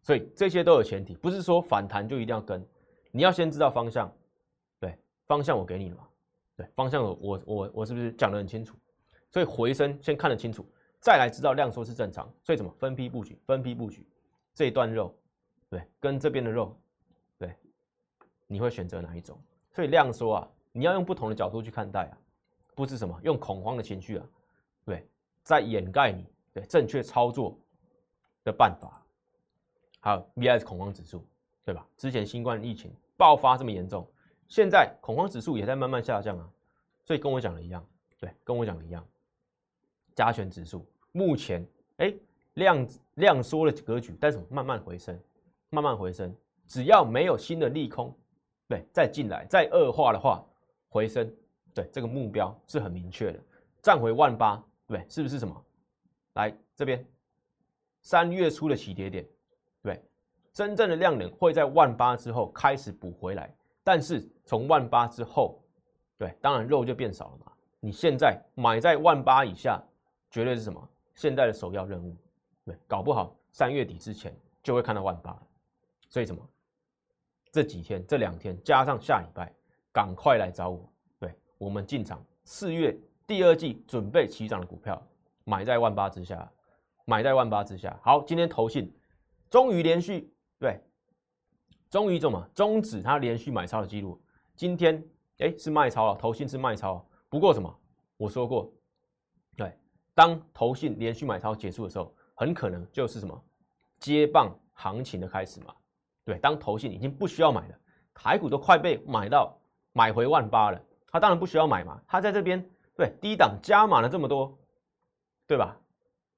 [0.00, 2.64] 所以这些都有前提，不是说反弹就一定要跟，
[3.10, 4.10] 你要先知道方向，
[4.78, 6.06] 对方向我给你了嘛，
[6.56, 8.76] 对方向我我我我是不是讲得很清楚？
[9.28, 10.64] 所以回升先看得清楚，
[11.00, 13.36] 再来知道量缩是正常，所以怎么分批布局？
[13.44, 14.06] 分批布局
[14.54, 15.12] 这一段肉，
[15.68, 16.80] 对，跟这边的肉，
[18.52, 19.38] 你会选择哪一种？
[19.72, 22.18] 所以量缩啊，你要用不同的角度去看待啊，
[22.74, 24.26] 不是什么用恐慌的情绪啊，
[24.84, 25.06] 对，
[25.42, 26.26] 在掩盖你。
[26.54, 27.58] 对正确操作
[28.44, 29.02] 的办法，
[30.00, 31.24] 还有 V I 恐慌指数，
[31.64, 31.88] 对吧？
[31.96, 34.06] 之前新冠疫情爆发这么严重，
[34.48, 36.46] 现在恐慌指数也在慢慢下降啊。
[37.06, 37.82] 所以跟我讲的一样，
[38.18, 39.02] 对，跟我讲的一样，
[40.14, 42.14] 加权指数目前哎
[42.52, 45.18] 量量缩了格局，但是慢慢回升，
[45.70, 46.36] 慢慢回升，
[46.66, 48.14] 只要没有新的利空，
[48.68, 50.44] 对，再进来再恶化的话，
[50.88, 51.30] 回升，
[51.74, 53.38] 对，这个目标是很明确的，
[53.82, 55.64] 站回万八，对，是不是什么？
[56.34, 57.04] 来这边，
[58.00, 59.26] 三月初的起跌点，
[59.82, 60.02] 对，
[60.52, 65.62] 真正的量能会在万八之后开始补回来，但是从万八之后，
[66.16, 67.52] 对，当然肉就变少了嘛。
[67.80, 69.82] 你现在买在万八以下，
[70.30, 70.88] 绝对是什么？
[71.14, 72.16] 现在的首要任务，
[72.64, 75.38] 对，搞不好三月底之前就会看到万八，
[76.08, 76.48] 所以什么？
[77.52, 79.54] 这几天这两天加上下礼拜，
[79.92, 85.00] 赶快来找我，对我们进场四月第二季准备起涨的股票。
[85.44, 86.50] 买在万八之下，
[87.04, 87.94] 买在万八之下。
[88.02, 88.90] 好，今天投信
[89.50, 90.80] 终于连续对，
[91.90, 94.18] 终于怎么终止它连续买超的记录？
[94.56, 95.04] 今天
[95.38, 97.04] 哎是卖超了，投信是卖超。
[97.28, 97.78] 不过什么？
[98.16, 98.72] 我说过，
[99.56, 99.76] 对，
[100.14, 103.44] 当投信连续买超结束的时候，很可能就是什么
[103.98, 105.74] 接棒行情的开始嘛。
[106.24, 107.74] 对，当投信已经不需要买了，
[108.14, 109.56] 台股都快被买到
[109.92, 112.00] 买回万八了，他当然不需要买嘛。
[112.06, 112.64] 他在这边
[112.96, 114.58] 对低档加码了这么多。
[115.44, 115.76] 对吧？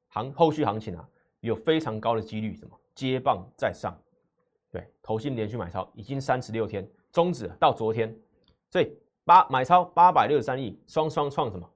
[0.09, 3.97] 行后续行情啊，有非常高的几率什么接棒再上。
[4.73, 8.13] 对，投信连续买超已经三十六天终止了，到昨天，
[8.71, 8.91] 所以
[9.25, 11.71] 八买超八百六十三亿，双双创什么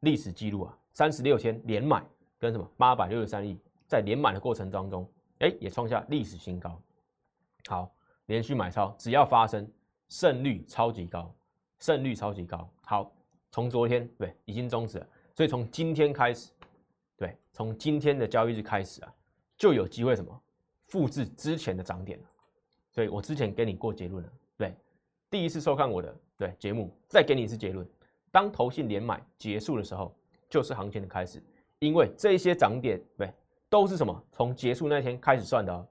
[0.00, 0.78] 历史记录啊？
[0.92, 2.04] 三十六天连买
[2.38, 6.80] 跟什么八百六十三亿，在连买的过程当中，哎，也创下历史新高。
[7.68, 7.92] 好，
[8.26, 9.68] 连续买超只要发生
[10.08, 11.34] 胜率超级高，
[11.78, 12.68] 胜率超级高。
[12.82, 13.12] 好，
[13.50, 16.50] 从昨天对已经终止了，所以从今天开始，
[17.16, 19.12] 对，从今天的交易日开始啊，
[19.56, 20.42] 就有机会什么
[20.86, 22.20] 复制之前的涨点。
[22.92, 24.74] 所以我之前给你过结论了，对，
[25.28, 27.86] 第一次收看我的对节目，再给你一次结论：
[28.30, 30.16] 当投信连买结束的时候，
[30.48, 31.42] 就是行情的开始，
[31.80, 33.30] 因为这些涨点对
[33.68, 35.86] 都是什么从结束那天开始算的哦，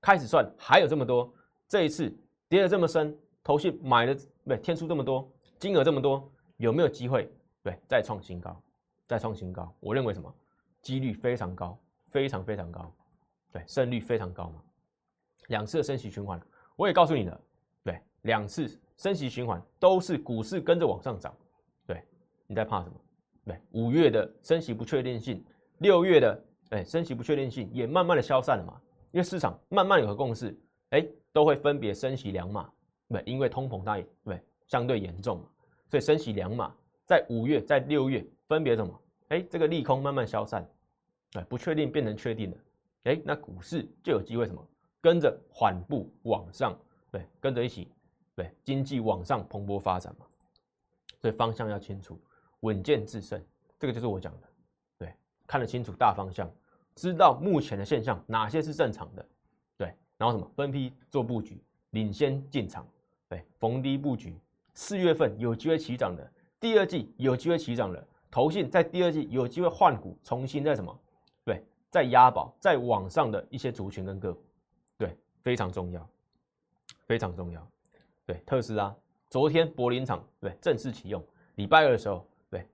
[0.00, 1.32] 开始算还有这么多，
[1.68, 2.14] 这一次
[2.48, 7.30] 跌得这么深，投信买的对天数这么多，金额这么多，有没有机会
[7.62, 8.60] 对再创新高？
[9.06, 9.74] 再创新高？
[9.80, 10.32] 我认为什么
[10.80, 11.78] 几率非常高，
[12.10, 12.92] 非常非常高，
[13.52, 14.62] 对胜率非常高嘛。
[15.48, 16.40] 两次的升息循环，
[16.76, 17.40] 我也告诉你了，
[17.82, 21.36] 对，两次升息循环都是股市跟着往上涨，
[21.86, 22.02] 对，
[22.46, 22.94] 你在怕什么？
[23.44, 25.44] 对，五月的升息不确定性，
[25.78, 28.80] 六月的哎升息不确定性也慢慢的消散了嘛，
[29.12, 30.56] 因为市场慢慢有个共识，
[30.90, 32.70] 哎，都会分别升息两码，
[33.08, 35.46] 对，因为通膨它也对相对严重嘛，
[35.88, 36.74] 所以升息两码，
[37.06, 39.02] 在五月在六月分别什么？
[39.28, 40.68] 哎，这个利空慢慢消散，
[41.32, 42.56] 对，不确定变成确定了，
[43.04, 44.64] 哎，那股市就有机会什么？
[45.00, 46.78] 跟着缓步往上，
[47.10, 47.90] 对，跟着一起，
[48.34, 50.26] 对，经济往上蓬勃发展嘛，
[51.20, 52.20] 所以方向要清楚，
[52.60, 53.42] 稳健制胜，
[53.78, 54.48] 这个就是我讲的，
[54.98, 55.14] 对，
[55.46, 56.50] 看得清楚大方向，
[57.00, 59.26] 知道目前的现象哪些是正常的，
[59.78, 61.58] 对，然后什么分批做布局，
[61.92, 62.86] 领先进场，
[63.26, 64.38] 对，逢低布局，
[64.74, 70.94] 四月份有机会起涨的，第二季有机会起涨的，投信在第二季有机会换股，重新在什么，
[71.42, 74.44] 对，在押宝，在网上的一些族群跟个股。
[74.98, 76.06] 对非常重要，
[77.06, 77.66] 非常重要。
[78.26, 78.94] 对特斯拉，
[79.30, 82.66] 昨天柏林厂对正式启用，礼拜二的时候对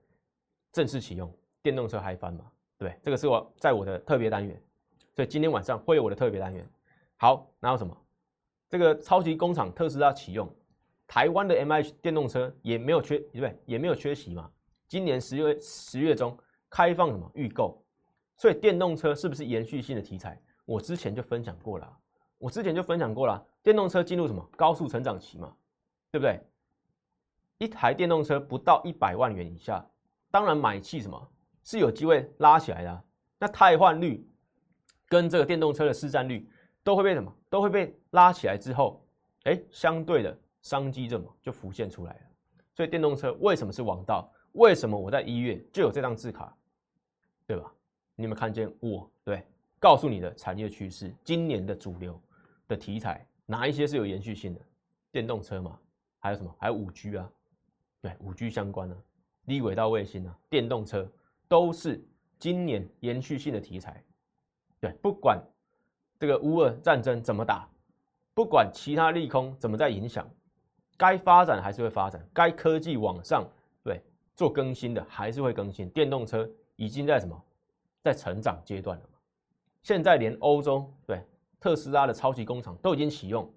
[0.73, 2.43] 正式启用，电动车嗨翻嘛？
[2.77, 4.61] 对，这个是我在我的特别单元，
[5.15, 6.67] 所以今天晚上会有我的特别单元。
[7.17, 7.97] 好，然后什么？
[8.69, 10.47] 这个超级工厂特斯拉启用，
[11.07, 13.57] 台湾的 M H 电动车也没有缺，对不对？
[13.65, 14.51] 也没有缺席嘛。
[14.87, 16.37] 今年十月十月中
[16.69, 17.83] 开放什么预购？
[18.35, 20.39] 所以电动车是不是延续性的题材？
[20.65, 21.97] 我之前就分享过了。
[22.37, 25.51] 我之前就分享过了，电动车进入什么高速成长期嘛，
[26.11, 26.39] 对不对？
[27.57, 29.83] 一台电动车不到一百万元以下，
[30.29, 31.27] 当然买气什么
[31.67, 33.03] 是有机会拉起来的。
[33.37, 34.25] 那汰换率
[35.09, 36.49] 跟这个电动车的市占率
[36.81, 39.05] 都会被什么都会被拉起来之后，
[39.43, 42.19] 哎，相对的商机怎么就浮现出来了。
[42.73, 44.31] 所以电动车为什么是王道？
[44.53, 46.55] 为什么我在一月就有这张字卡，
[47.45, 47.69] 对吧？
[48.15, 49.45] 你有没有看见我对
[49.77, 52.17] 告诉你的产业趋势，今年的主流？
[52.69, 54.61] 的题材哪一些是有延续性的？
[55.11, 55.77] 电动车嘛，
[56.19, 56.55] 还有什么？
[56.59, 57.29] 还有五 G 啊，
[58.01, 58.97] 对，五 G 相关的
[59.45, 61.09] 低轨道卫星啊，电动车
[61.47, 62.03] 都是
[62.39, 64.03] 今年延续性的题材。
[64.79, 65.41] 对，不管
[66.19, 67.67] 这个乌俄战争怎么打，
[68.33, 70.29] 不管其他利空怎么在影响，
[70.97, 73.47] 该发展还是会发展，该科技往上
[73.83, 74.01] 对
[74.35, 75.89] 做更新的还是会更新。
[75.89, 77.41] 电动车已经在什么，
[78.03, 79.17] 在成长阶段了嘛？
[79.83, 81.25] 现在连欧洲对。
[81.59, 83.51] 特斯拉的超级工厂都已经启用。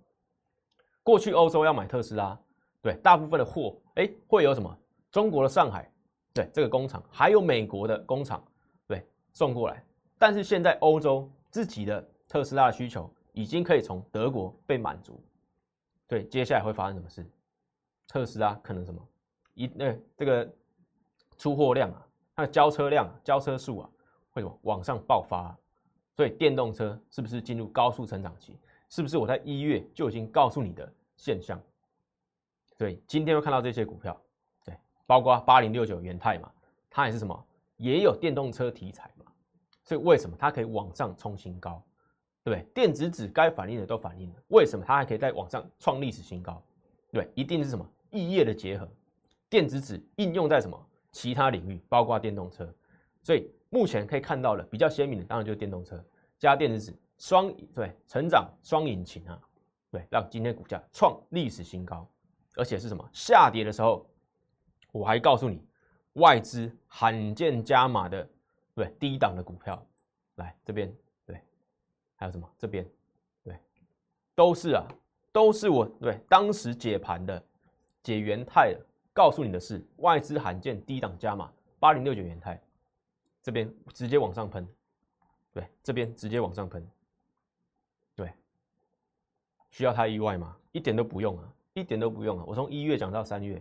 [1.03, 2.37] 过去欧洲要买特斯拉，
[2.81, 4.75] 对大部分的货，哎，会有什么？
[5.13, 5.93] 中国的上海，
[6.33, 8.43] 对这个工厂，还有美国的工厂，
[8.87, 9.85] 对送过来。
[10.19, 15.21] 但是现在欧洲自己的特斯拉需求已经可以从德国被满足。
[16.07, 17.25] 对，接下来会发生什么事？
[18.07, 19.01] 特斯拉可能什么？
[19.55, 20.49] 一那这个
[21.37, 23.91] 出货量啊，它的交车量、交车数啊，
[24.31, 25.57] 会什么往上爆发？
[26.17, 28.59] 所以电动车是不是进入高速成长期？
[28.89, 31.61] 是不是我在一月就已经告诉你的现象？
[32.77, 34.21] 对，今天会看到这些股票，
[35.11, 36.49] 包括八零六九元泰嘛，
[36.89, 37.45] 它也是什么，
[37.79, 39.25] 也有电动车题材嘛。
[39.83, 41.83] 所以为什么它可以往上冲新高？
[42.45, 42.65] 对不对？
[42.73, 46.63] 电子纸该反映的都反映了，为什么它还可以在往上创历史新高？
[47.11, 48.89] 对，一定是什么异业的结合，
[49.49, 52.73] 电子纸应用在什么其他领域，包括电动车，
[53.23, 53.51] 所以。
[53.73, 56.05] 目前可以看到的比较鲜明的，当然就是电动车
[56.41, 59.41] 加电子纸双对成长双引擎啊，
[59.93, 62.05] 对，让今天股价创历史新高，
[62.57, 64.05] 而且是什么下跌的时候，
[64.93, 65.63] 我还告诉你
[66.15, 68.29] 外资罕见加码的
[68.75, 69.85] 对低档的股票，
[70.37, 70.93] 来这边
[71.27, 71.41] 对，
[72.17, 72.87] 还有什么这边
[73.43, 73.59] 对，
[74.35, 74.85] 都是啊，
[75.33, 77.43] 都是我对当时解盘的
[78.03, 78.81] 解元泰的
[79.13, 82.61] 告诉你的是外资罕见低档加码八零六九元泰。
[83.43, 84.69] 这边直接往上喷，
[85.51, 86.87] 对，这边直接往上喷，
[88.15, 88.31] 对，
[89.71, 90.55] 需要太意外吗？
[90.73, 92.45] 一点都不用啊，一点都不用啊！
[92.47, 93.61] 我从一月讲到三月，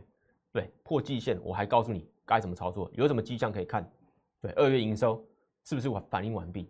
[0.52, 3.90] 对，破季线，我还告诉你该怎么操作，有什么迹象可以看？
[4.42, 5.24] 对，二月营收
[5.64, 6.70] 是不是完反应完毕？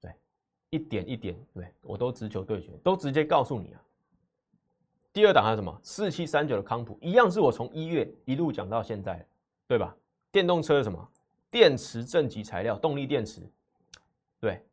[0.00, 0.14] 对，
[0.70, 3.82] 一点一点，对我都直球对决，都直接告诉你啊。
[5.12, 5.80] 第二档还有什么？
[5.82, 9.26] 四七三九的康普，一样是我从一月一路讲到现在，
[9.66, 9.94] 对吧？
[10.30, 11.08] 电动车什么？
[11.50, 13.42] 电池正极材料，动力电池，
[14.40, 14.64] 对，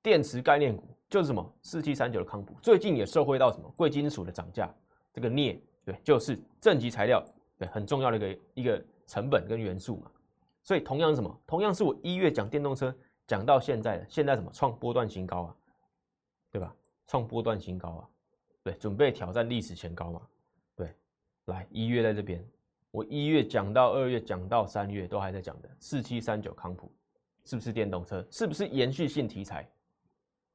[0.00, 1.54] 电池概念股就是什么？
[1.62, 3.68] 四七三九的康普，最近也受惠到什么？
[3.76, 4.72] 贵金属的涨价，
[5.12, 7.20] 这个镍，对，就是正极材料，
[7.58, 10.10] 对，很重要的一个一个成本跟元素嘛。
[10.62, 11.42] 所以同样是什么？
[11.46, 12.94] 同样是我一月讲电动车
[13.26, 14.50] 讲到现在的，现在什么？
[14.52, 15.56] 创波段新高啊，
[16.50, 16.74] 对吧？
[17.06, 18.08] 创波段新高啊。
[18.62, 20.22] 对，准备挑战历史前高嘛？
[20.74, 20.94] 对，
[21.44, 22.42] 来一月在这边，
[22.90, 26.90] 我一月讲到二月，讲到三月都还在讲的四七三九康普，
[27.44, 28.26] 是不是电动车？
[28.30, 29.68] 是不是延续性题材？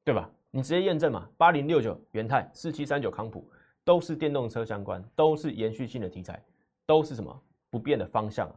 [0.02, 0.28] 对吧？
[0.50, 1.30] 你直接验证嘛？
[1.36, 3.48] 八零六九元泰，四七三九康普
[3.84, 6.44] 都是电动车相关，都是延续性的题材，
[6.90, 8.56] 都是什么不变的方向啊？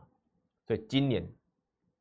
[0.66, 1.24] 所以今年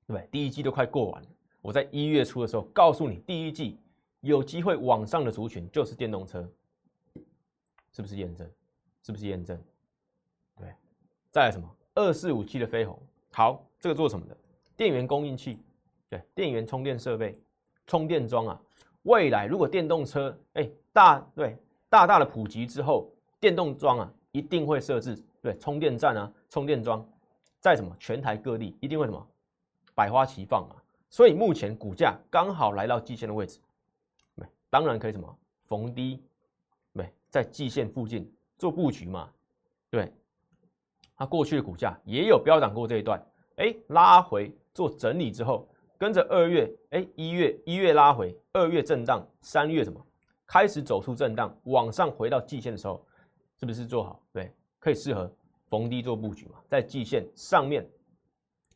[0.07, 1.29] 对第一季都快过完了，
[1.61, 3.79] 我在一月初的时候告诉你，第一季
[4.21, 6.51] 有机会往上的族群就是电动车。
[7.93, 8.51] 是不是验证？
[9.03, 9.63] 是不是验证？
[10.59, 10.73] 对，
[11.31, 11.69] 再来什么？
[11.95, 12.99] 二四五七的飞鸿，
[13.31, 14.35] 好，这个做什么的？
[14.75, 15.59] 电源供应器，
[16.09, 17.39] 对，电源充电设备，
[17.87, 18.59] 充电桩啊。
[19.03, 21.59] 未来如果电动车哎大对
[21.91, 27.07] 大大的普及之后，电动桩啊一定会设置对充电站啊，充电桩
[27.61, 29.27] 在什么全台各地一定会什么
[29.95, 30.81] 百花齐放啊。
[31.11, 33.61] 所以目前股价刚好来到季线的位置，
[34.37, 36.23] 对，当然可以什么逢低。
[36.95, 39.31] 对在季线附近做布局嘛？
[39.91, 40.13] 对，
[41.17, 43.23] 它过去的股价也有飙涨过这一段，
[43.57, 50.01] 哎，拉回做整理之后，跟着二月，哎，一月一月拉回，二月震荡，三月什么
[50.47, 53.05] 开始走出震荡，往上回到季线的时候，
[53.59, 54.21] 是不是做好？
[54.33, 54.53] 对，
[54.83, 55.33] 可以适合
[55.71, 56.57] 逢低做布局嘛？
[56.67, 57.89] 在季线上面，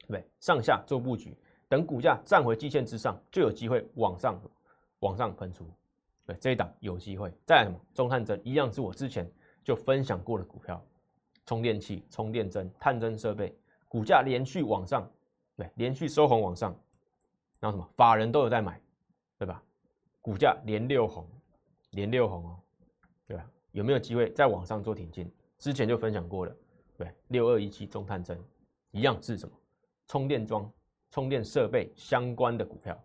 [0.07, 1.37] 对，上下做布局，
[1.69, 4.41] 等股价站回季线之上，就有机会往上
[5.01, 5.69] 往上喷出。
[6.25, 9.29] 对这一档有机会，再来什么中探针一样是我之前
[9.65, 10.81] 就分享过的股票，
[11.45, 13.53] 充电器、充电针、探针设备，
[13.89, 15.11] 股价连续往上，
[15.57, 16.71] 对，连续收红往上，
[17.59, 18.81] 然后什么法人都有在买，
[19.39, 19.61] 对吧？
[20.23, 21.29] 股价连六红，
[21.91, 22.61] 连六红哦，
[23.27, 23.45] 对吧？
[23.73, 25.29] 有没有机会再往上做挺进？
[25.59, 26.57] 之前就分享过了，
[26.97, 28.39] 对，六二一七中探针
[28.91, 29.55] 一样是什么
[30.09, 30.71] 充电桩、
[31.11, 32.99] 充电设备相关的股票，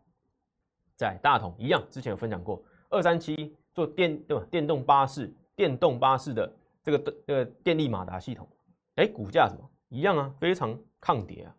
[0.96, 2.64] 在大同一样，之前有分享过。
[2.90, 4.46] 二三七做电对吧？
[4.52, 8.48] 电动巴士，电动巴士的这个这个电力马达系统，
[8.96, 10.34] 哎，股价什么一样啊？
[10.40, 11.56] 非常抗跌啊！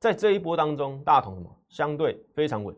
[0.00, 2.74] 在这一波当中，大同什么相对非常稳，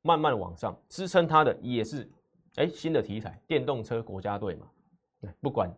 [0.00, 2.10] 慢慢往上支撑它的也是
[2.54, 4.66] 哎新的题材，电动车国家队嘛。
[5.40, 5.70] 不管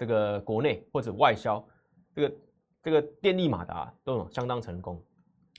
[0.00, 1.62] 这个国内或者外销，
[2.14, 2.34] 这个
[2.82, 4.94] 这个电力马达都相当成功，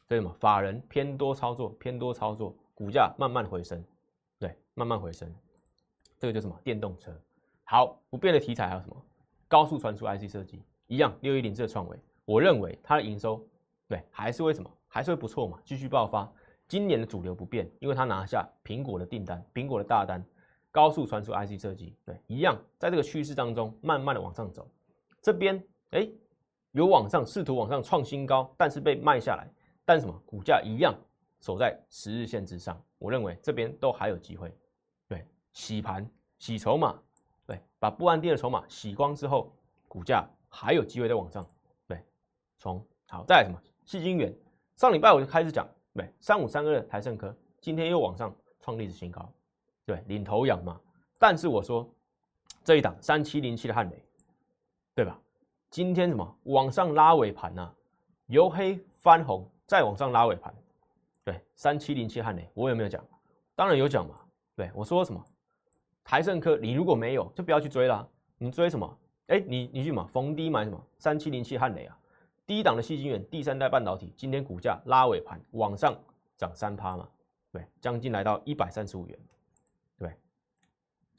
[0.08, 3.86] 所以什么法人偏多操作，偏多操作，股价慢慢回升，
[4.40, 5.32] 对，慢慢回升。
[6.18, 6.60] 这个叫什么？
[6.64, 7.16] 电动车。
[7.66, 8.96] 好，不变的题材还有什么？
[9.48, 13.48] 高速传输 IC 设计一样，六一零这个创维，我认为它的营收
[13.88, 14.72] 对还是为什么？
[14.88, 16.28] 还是会不错嘛，继续爆发。
[16.68, 20.26] 今年的主流不变，因为它拿下苹果的订单，苹果的大单。
[20.72, 24.68] 高速传输 IC 设计对一样，在这个趋势当中慢慢的往上走。
[25.22, 26.10] 这边哎
[26.72, 29.48] 有往上试图往上创新高，但是被卖下来。
[29.84, 30.18] 但什么？
[30.26, 30.96] 股价一样
[31.42, 32.82] 守在十日线之上。
[32.98, 34.56] 我认为这边都还有机会。
[35.08, 36.98] 对洗盘、洗筹码，
[37.46, 39.52] 对，把不安定的筹码洗光之后，
[39.88, 41.46] 股价还有机会再往上，
[41.88, 42.02] 对，
[42.58, 43.62] 从好再来什么？
[43.84, 44.34] 细晶元，
[44.78, 49.30] 上礼拜我就开始讲，对，三五三二的台盛科，今天又往上创历史新高，
[49.92, 50.80] 对，领头羊嘛。
[51.20, 51.86] 但是我说
[52.64, 54.02] 这一档三七零七的汉雷，
[54.96, 55.20] 对吧？
[55.70, 56.38] 今天什么？
[56.44, 57.70] 往上拉尾盘呐，
[58.28, 60.54] 由黑翻红，再往上拉尾盘，
[61.26, 63.06] 对，三七零七汉雷，我有没有讲？
[63.54, 64.16] 当然有讲嘛，
[64.56, 65.22] 对我说什么？
[66.06, 68.08] 台盛科，你如果没有，就不要去追啦。
[68.38, 68.98] 你追什么？
[69.28, 70.08] 哎，你你去什么？
[70.08, 70.82] 逢低买什么？
[71.00, 71.98] 三七零七汉雷啊，
[72.48, 75.94] 低档的细晶圆，第三代半导体，今天股价拉尾盘往上
[76.38, 77.10] 涨三趴嘛，
[77.52, 79.20] 对，将近来到一百三十五元，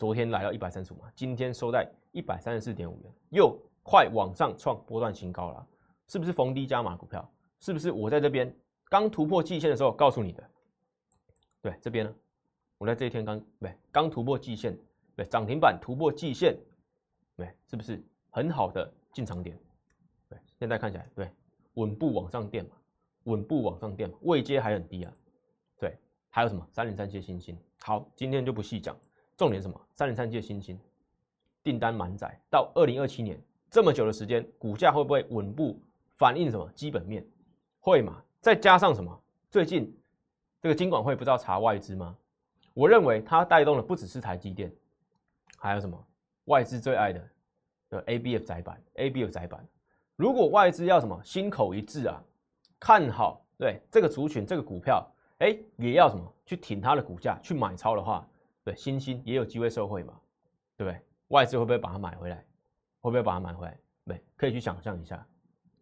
[0.03, 5.65] 昨天来到一百三十五嘛，今天收在一百三十四点五元，又快往上创波段新高了，
[6.09, 7.33] 是不是逢低加码股票？
[7.61, 8.53] 是不是我在这边
[8.87, 10.43] 刚突破季线的时候告诉你的？
[11.61, 12.13] 对，这边呢？
[12.79, 14.77] 我在这一天刚对刚突破季线，
[15.15, 16.59] 对涨停板突破季线，
[17.37, 19.57] 对是不是很好的进场点？
[20.29, 21.31] 对，现在看起来对
[21.75, 22.73] 稳步往上垫嘛，
[23.23, 25.13] 稳步往上垫嘛，位阶还很低啊。
[25.79, 25.97] 对，
[26.29, 27.57] 还有什么三零三七新星？
[27.83, 28.97] 好，今天就不细讲，
[29.43, 29.81] 重点什么？
[29.93, 30.79] 三零三七新星
[31.65, 33.37] 订单满载到二零二七年
[33.69, 35.77] 这么久的时间，股价会不会稳步
[36.17, 37.27] 反映什么基本面？
[37.81, 38.23] 会嘛？
[38.41, 39.21] 再加上什么？
[39.51, 39.93] 最近
[40.61, 42.17] 这个金管会不知道查外资吗？
[42.73, 44.73] 我认为它带动的不只是台积电，
[45.59, 46.01] 还有什么
[46.45, 47.29] 外资最爱的
[47.91, 49.67] 的 ABF 窄板，ABF 窄板。
[50.15, 52.23] 如果外资要什么心口一致啊，
[52.79, 55.05] 看好对这个族群这个股票，
[55.39, 58.25] 哎，也要什么去挺它的股价去买超的话，
[58.65, 60.19] 对，新兴也有机会受惠嘛，
[60.77, 61.01] 对不对？
[61.29, 62.37] 外资会不会把它买回来？
[63.01, 63.79] 会不会把它买回来？
[64.05, 65.27] 对，可以去想象一下，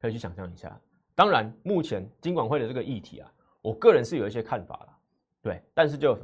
[0.00, 0.80] 可以去想象一下。
[1.14, 4.98] 当然，目前金管会的这个议题啊，我个人是有一些看法了，
[5.42, 6.18] 对，但是就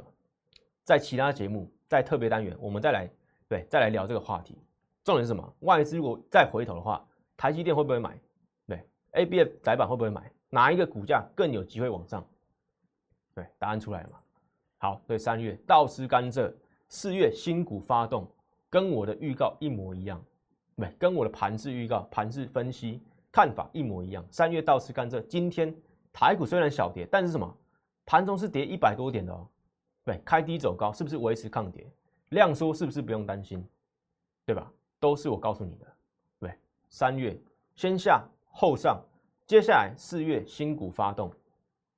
[0.85, 3.11] 在其他节目，在特别单元，我们再来
[3.49, 4.57] 对再来聊这个话题。
[5.05, 5.55] 重点是什么？
[5.61, 7.07] 外资如果再回头的话。
[7.39, 8.19] 台积电会不会买？
[8.67, 10.33] 对，A B F 窄板会不会买？
[10.49, 12.27] 哪一个股价更有机会往上？
[13.35, 14.19] 对，答案出来了嘛？
[14.79, 16.53] 好，对，三月倒吃甘蔗，
[16.89, 18.27] 四月新股发动，
[18.69, 20.23] 跟我的预告一模一样，
[20.77, 23.01] 对，跟我的盘势预告、盘势分析
[23.33, 24.25] 看法一模一样。
[24.31, 25.75] 三月倒吃甘蔗，今天
[26.13, 27.57] 台股虽然小跌，但是什么？
[28.05, 29.49] 盘中是跌一百多点的哦，
[30.05, 31.87] 对，开低走高，是不是维持抗跌？
[32.29, 33.67] 量缩是不是不用担心？
[34.45, 34.71] 对吧？
[35.01, 35.87] 都是我告诉你的。
[36.39, 36.53] 对
[36.89, 37.37] 三月
[37.75, 39.03] 先下后上，
[39.47, 41.33] 接下来四月新股发动，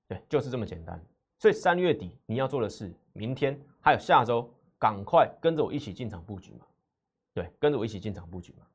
[0.07, 0.99] 对，就是这么简单。
[1.39, 6.67] 所以三月底你要做的是，明天还有下周，赶快跟着我一起进场布局嘛。
[7.33, 8.67] 对，跟着我一起进场布局嘛。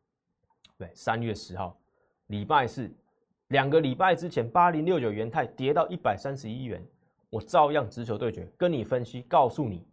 [0.78, 1.78] 对，三月十号，
[2.28, 2.90] 礼拜四，
[3.50, 6.82] 两个礼拜之前，八零六九元泰跌到一百三十一元，
[7.30, 9.86] 我照样直球对决，跟你分析，告诉你，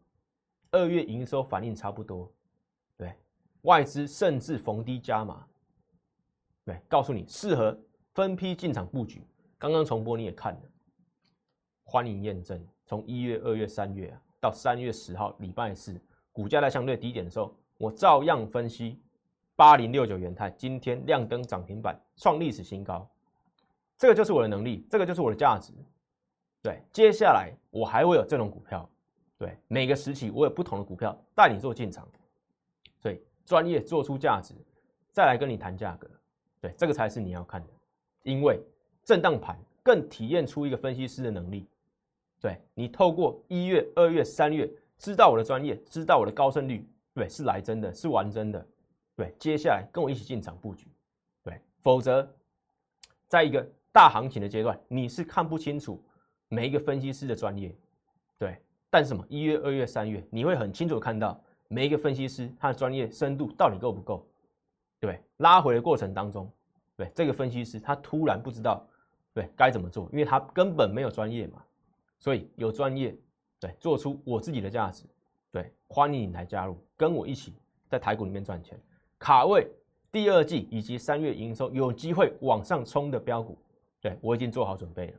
[0.70, 2.32] 二月营收反应差不多，
[2.96, 3.12] 对，
[3.62, 5.44] 外资甚至逢低加码。
[6.64, 7.76] 对，告诉你适合
[8.14, 9.22] 分批进场布局。
[9.58, 10.60] 刚刚重播你也看了，
[11.90, 12.64] 欢迎验证。
[12.86, 18.96] 从一月、二月、三月，到三月十号礼拜四，股价在相对低点的时候，我照样分析
[19.56, 23.04] 八零六九元泰今天亮灯涨停板，创历史新高。
[23.98, 25.72] 这个就是我的能力，这个就是我的价值。
[26.62, 28.88] 对，接下来我还会有这种股票。
[29.36, 32.06] 对，每个时期我有不同的股票带你做进场，
[33.00, 34.54] 所以专业做出价值，
[35.10, 36.08] 再来跟你谈价格。
[36.60, 37.68] 对，这个才是你要看的，
[38.22, 38.60] 因为
[39.02, 41.66] 震荡盘更体验出一个分析师的能力。
[42.40, 48.66] 对你透过一月、二月、三月，知道我的专业，知道我的高胜率，对，是来真的，是玩真的。
[49.14, 50.86] 对，接下来跟我一起进场布局。
[51.42, 52.26] 对，否则
[53.28, 56.02] 在一个大行情的阶段，你是看不清楚
[56.48, 57.76] 每一个分析师的专业。
[58.38, 58.56] 对，
[58.88, 59.22] 但是什么？
[59.28, 61.38] 一月、二月、三月，你会很清楚看到
[61.68, 64.26] 每一个分析师他的专业深度到底够不够。
[64.98, 66.50] 对，拉回的过程当中，
[66.96, 68.86] 对这个分析师他突然不知道
[69.34, 71.62] 对该怎么做，因为他根本没有专业嘛，
[72.20, 73.16] 所以有专业，
[73.58, 75.04] 对，做出我自己的价值，
[75.50, 77.54] 对，欢迎你来加入，跟我一起
[77.88, 78.80] 在台股里面赚钱，
[79.18, 79.66] 卡位
[80.12, 83.58] 第二季以及三月营收有机会往上冲的标股，
[84.00, 85.18] 对我已经做好准备了，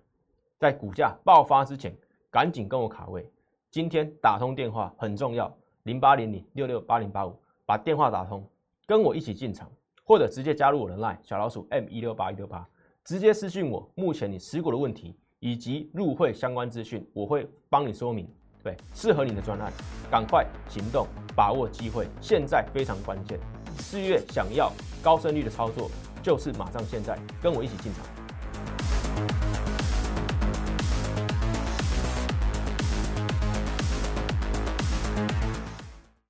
[0.57, 1.93] 在股价爆发之前，
[2.29, 3.29] 赶紧跟我卡位，
[3.69, 5.51] 今天打通电话很重要，
[5.83, 7.35] 零八零零六六八零八五，
[7.65, 8.47] 把电话打通。
[8.87, 9.71] 跟我一起进场，
[10.03, 12.67] 或者直接加入我的 line 小老鼠 m 一六八一六八，
[13.05, 18.27] 直接私信我目前你持股的问题以及入会相关资讯，我会帮你说明。
[18.63, 19.73] 对，适合你的专案，
[20.11, 23.39] 赶快行动，把握机会，现在非常关键。
[23.79, 24.71] 四月想要
[25.01, 25.89] 高胜率的操作，
[26.21, 28.05] 就是马上现在跟我一起进场。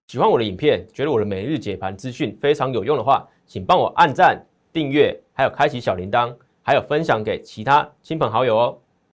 [0.08, 4.42] 喜欢我的影片，觉得我的每日解盘资讯非常有用的话，请帮我按赞、
[4.72, 8.78] 订阅，还有开启小铃铛，还有分享给其他亲朋好友哦。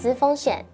[0.00, 0.64] 资风险。